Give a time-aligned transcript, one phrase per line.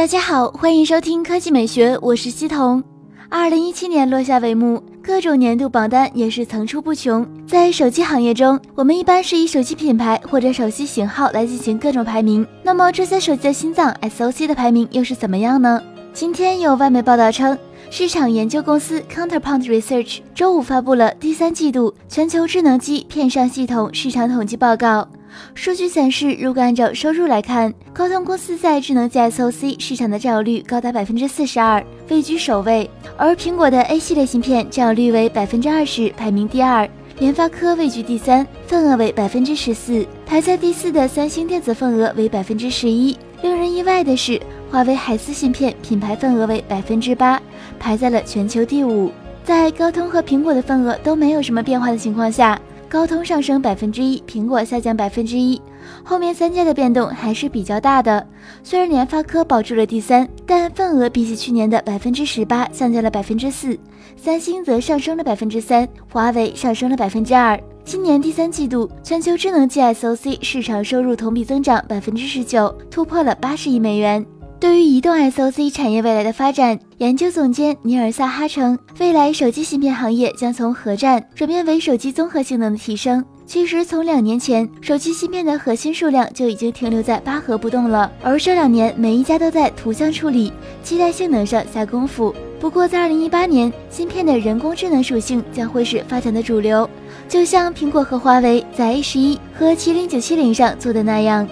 [0.00, 2.82] 大家好，欢迎收听科技美学，我是西彤。
[3.28, 7.28] 二零一七年落下帷幕，各种年度榜单也是层出不穷。
[7.46, 12.46] 在手机行业中，我们一般是以手机品牌或者手机型号来进行各种排名。
[12.62, 15.78] 那么这些手机的心脏 SOC 的排名又是怎么样呢？
[16.14, 17.58] 今天有外媒报道称，
[17.90, 25.06] 市场研究公司 Counterpoint Research 周五发布了第三季度全球智能机片上系统市场统计报告。
[25.54, 43.16] 数据显示，如果按照收入来看，高通公司在智能机 SoC 市场的占有率高达百分之四十二，位居首位；而苹果的 A 系列芯片占有率为百分之二十，排名第二；联发科位居第三，份额为百分之十四；排在第四的三星电子份额为百分之十一。
[43.42, 47.40] 令人意外的是，华为海思芯片品牌份额为百分之八，
[47.78, 49.10] 排在了全球第五。
[49.42, 52.60] 在高通和苹果的份额都没有什么变化的情况下。
[52.90, 55.62] 高通上升百分之一，苹果下降百分之一，
[56.02, 58.26] 后面三家的变动还是比较大的。
[58.64, 63.78] 虽然联发科保住了第三，但份额比起去年的百分之十八下降了百分之四，
[64.16, 67.56] 三星则上升了百分之三，华为上升了百分之二。
[67.84, 74.26] 今年第三季度，全球智能机 SoC 市场收入同比增长百分之十九，突破了八十亿美元。
[74.60, 83.24] 对于移动 SoC 产业未来的发展，研究总监尼尔萨哈称，未来手机芯片行业将从核战转变为手机综合性能的提升。
[83.46, 90.52] 其实，从两年前，手机芯片的核心数量就已经停留在八核不动了，而这两年每一家都在图像处理、
[90.82, 92.34] 基带性能上下功夫。
[92.60, 96.88] 不过，在二零一八年，芯片的人工智能属性将会是发展的主流，
[97.26, 101.48] 就像苹果和华为在 A 十一和麒麟九七零上做的那样。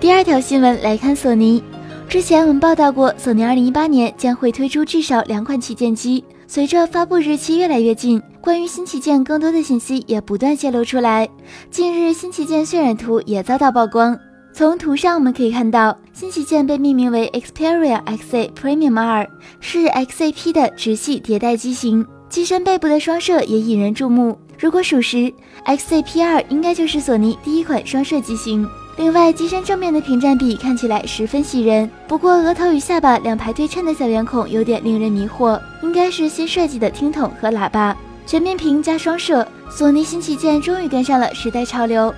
[0.00, 1.62] 第二条新闻来看，索尼。
[2.08, 6.24] 之前我们报道过，索尼二零一八年将会推出至少两款旗舰机。
[6.46, 11.28] 随着发布日期越来越近，关于新旗舰更多的信息也不断泄露出来。
[11.70, 14.18] 近日，新旗舰渲染图也遭到曝光。
[14.54, 19.28] 从图上我们可以看到，新旗舰被命名为 Xperia XA Premium 二，
[19.60, 22.06] 是 XAP 的直系迭代机型。
[22.30, 24.38] 机身背部的双摄也引人注目。
[24.58, 25.30] 如果属实
[25.66, 28.66] ，XAP 二应该就是索尼第一款双摄机型。
[28.96, 37.96] 另外，机身正面的屏占比看起来十分喜人，不过额头与下巴两排对称的小圆孔有点令人迷惑，应该是新设计的听筒和喇叭。
[38.26, 42.14] 全面屏加双摄，索尼新旗舰终于跟上了时代潮流。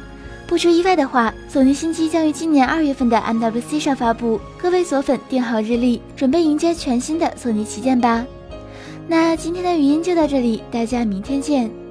[0.47, 8.25] 不出意外的话，索尼新机将于今年二月份的 MWC 上发布，各位索粉定好日历，准备迎接全新的索尼旗舰吧。
[9.09, 11.82] 那今天的语音就到这里，大家明天见。